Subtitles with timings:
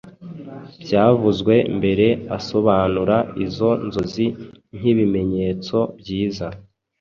[0.83, 2.07] byavuzwe mbere
[2.37, 4.25] asobanura izo nzozi
[4.77, 6.47] nkibimenyetso byiza